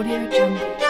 [0.00, 0.89] Audio Jungle.